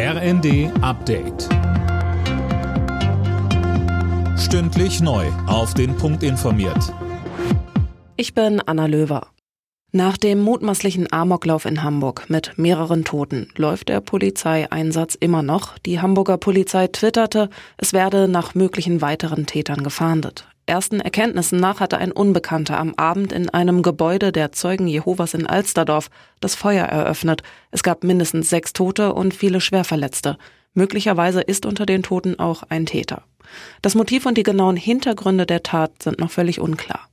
RND 0.00 0.70
Update. 0.80 1.48
Stündlich 4.38 5.00
neu. 5.00 5.26
Auf 5.48 5.74
den 5.74 5.96
Punkt 5.96 6.22
informiert. 6.22 6.94
Ich 8.16 8.32
bin 8.32 8.62
Anna 8.64 8.86
Löwer. 8.86 9.26
Nach 9.90 10.16
dem 10.16 10.40
mutmaßlichen 10.40 11.12
Amoklauf 11.12 11.64
in 11.64 11.82
Hamburg 11.82 12.30
mit 12.30 12.56
mehreren 12.58 13.04
Toten 13.04 13.48
läuft 13.56 13.88
der 13.88 14.00
Polizeieinsatz 14.00 15.16
immer 15.16 15.42
noch. 15.42 15.76
Die 15.78 16.00
Hamburger 16.00 16.38
Polizei 16.38 16.86
twitterte, 16.86 17.50
es 17.76 17.92
werde 17.92 18.28
nach 18.28 18.54
möglichen 18.54 19.00
weiteren 19.00 19.46
Tätern 19.46 19.82
gefahndet. 19.82 20.46
Ersten 20.68 21.00
Erkenntnissen 21.00 21.58
nach 21.58 21.80
hatte 21.80 21.96
ein 21.96 22.12
Unbekannter 22.12 22.78
am 22.78 22.92
Abend 22.96 23.32
in 23.32 23.48
einem 23.48 23.82
Gebäude 23.82 24.32
der 24.32 24.52
Zeugen 24.52 24.86
Jehovas 24.86 25.32
in 25.32 25.46
Alsterdorf 25.46 26.10
das 26.40 26.54
Feuer 26.54 26.84
eröffnet. 26.84 27.42
Es 27.70 27.82
gab 27.82 28.04
mindestens 28.04 28.50
sechs 28.50 28.74
Tote 28.74 29.14
und 29.14 29.32
viele 29.32 29.62
Schwerverletzte. 29.62 30.36
Möglicherweise 30.74 31.40
ist 31.40 31.64
unter 31.64 31.86
den 31.86 32.02
Toten 32.02 32.38
auch 32.38 32.64
ein 32.68 32.84
Täter. 32.84 33.22
Das 33.80 33.94
Motiv 33.94 34.26
und 34.26 34.36
die 34.36 34.42
genauen 34.42 34.76
Hintergründe 34.76 35.46
der 35.46 35.62
Tat 35.62 36.02
sind 36.02 36.18
noch 36.18 36.30
völlig 36.30 36.60
unklar. 36.60 37.07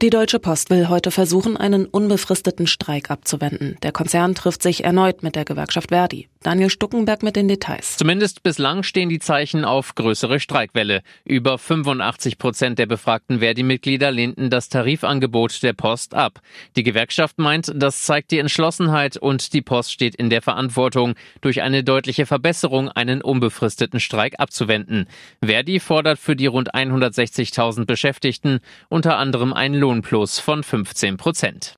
Die 0.00 0.10
Deutsche 0.10 0.38
Post 0.38 0.70
will 0.70 0.88
heute 0.88 1.10
versuchen, 1.10 1.56
einen 1.56 1.84
unbefristeten 1.84 2.68
Streik 2.68 3.10
abzuwenden. 3.10 3.76
Der 3.82 3.90
Konzern 3.90 4.36
trifft 4.36 4.62
sich 4.62 4.84
erneut 4.84 5.24
mit 5.24 5.34
der 5.34 5.44
Gewerkschaft 5.44 5.88
Verdi. 5.88 6.28
Daniel 6.44 6.70
Stuckenberg 6.70 7.24
mit 7.24 7.34
den 7.34 7.48
Details. 7.48 7.96
Zumindest 7.96 8.44
bislang 8.44 8.84
stehen 8.84 9.08
die 9.08 9.18
Zeichen 9.18 9.64
auf 9.64 9.96
größere 9.96 10.38
Streikwelle. 10.38 11.02
Über 11.24 11.58
85 11.58 12.38
Prozent 12.38 12.78
der 12.78 12.86
befragten 12.86 13.40
Verdi-Mitglieder 13.40 14.12
lehnten 14.12 14.48
das 14.48 14.68
Tarifangebot 14.68 15.64
der 15.64 15.72
Post 15.72 16.14
ab. 16.14 16.40
Die 16.76 16.84
Gewerkschaft 16.84 17.38
meint, 17.38 17.72
das 17.74 18.04
zeigt 18.04 18.30
die 18.30 18.38
Entschlossenheit 18.38 19.16
und 19.16 19.52
die 19.52 19.62
Post 19.62 19.90
steht 19.92 20.14
in 20.14 20.30
der 20.30 20.40
Verantwortung, 20.40 21.16
durch 21.40 21.60
eine 21.60 21.82
deutliche 21.82 22.24
Verbesserung 22.24 22.88
einen 22.88 23.20
unbefristeten 23.20 23.98
Streik 23.98 24.38
abzuwenden. 24.38 25.08
Verdi 25.44 25.80
fordert 25.80 26.20
für 26.20 26.36
die 26.36 26.46
rund 26.46 26.72
160.000 26.72 27.84
Beschäftigten 27.84 28.60
unter 28.88 29.18
anderem 29.18 29.52
ein 29.52 29.74
Lohnplus 29.88 30.38
von 30.38 30.62
15 30.62 31.16
Prozent. 31.16 31.74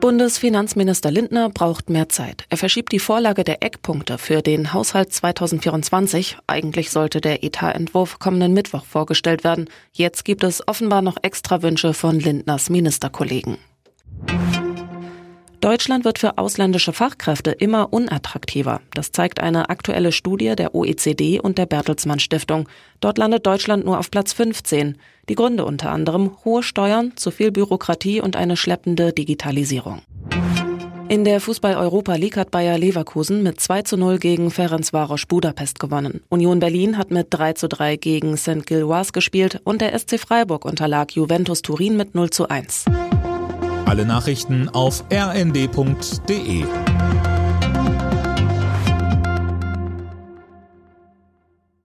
Bundesfinanzminister 0.00 1.10
Lindner 1.10 1.48
braucht 1.48 1.88
mehr 1.88 2.10
Zeit. 2.10 2.44
Er 2.50 2.58
verschiebt 2.58 2.92
die 2.92 2.98
Vorlage 2.98 3.42
der 3.42 3.62
Eckpunkte 3.62 4.18
für 4.18 4.42
den 4.42 4.74
Haushalt 4.74 5.10
2024. 5.10 6.36
Eigentlich 6.46 6.90
sollte 6.90 7.22
der 7.22 7.42
Etatentwurf 7.42 8.18
kommenden 8.18 8.52
Mittwoch 8.52 8.84
vorgestellt 8.84 9.44
werden. 9.44 9.70
Jetzt 9.92 10.26
gibt 10.26 10.44
es 10.44 10.68
offenbar 10.68 11.00
noch 11.00 11.16
extra 11.22 11.62
Wünsche 11.62 11.94
von 11.94 12.20
Lindners 12.20 12.68
Ministerkollegen. 12.68 13.56
Deutschland 15.60 16.06
wird 16.06 16.18
für 16.18 16.38
ausländische 16.38 16.94
Fachkräfte 16.94 17.50
immer 17.50 17.92
unattraktiver. 17.92 18.80
Das 18.94 19.12
zeigt 19.12 19.40
eine 19.40 19.68
aktuelle 19.68 20.10
Studie 20.10 20.56
der 20.56 20.74
OECD 20.74 21.38
und 21.38 21.58
der 21.58 21.66
Bertelsmann 21.66 22.18
Stiftung. 22.18 22.66
Dort 23.00 23.18
landet 23.18 23.44
Deutschland 23.44 23.84
nur 23.84 23.98
auf 23.98 24.10
Platz 24.10 24.32
15. 24.32 24.96
Die 25.30 25.36
Gründe 25.36 25.64
unter 25.64 25.92
anderem 25.92 26.32
hohe 26.44 26.64
Steuern, 26.64 27.12
zu 27.14 27.30
viel 27.30 27.52
Bürokratie 27.52 28.20
und 28.20 28.34
eine 28.34 28.56
schleppende 28.56 29.12
Digitalisierung. 29.12 30.02
In 31.08 31.22
der 31.22 31.40
Fußball-Europa 31.40 32.16
League 32.16 32.36
hat 32.36 32.50
Bayer 32.50 32.76
Leverkusen 32.76 33.44
mit 33.44 33.60
2 33.60 33.82
zu 33.82 33.96
0 33.96 34.18
gegen 34.18 34.50
Ferencvaros 34.50 35.26
Budapest 35.26 35.78
gewonnen. 35.78 36.20
Union 36.30 36.58
Berlin 36.58 36.98
hat 36.98 37.12
mit 37.12 37.28
3 37.30 37.52
zu 37.52 37.68
3 37.68 37.94
gegen 37.94 38.36
St. 38.36 38.66
Gilloise 38.66 39.12
gespielt 39.12 39.60
und 39.62 39.80
der 39.82 39.96
SC 39.96 40.18
Freiburg 40.18 40.64
unterlag 40.64 41.12
Juventus 41.12 41.62
Turin 41.62 41.96
mit 41.96 42.16
0 42.16 42.30
zu 42.30 42.48
1. 42.48 42.86
Alle 43.86 44.04
Nachrichten 44.04 44.68
auf 44.68 45.04
rnd.de 45.12 46.64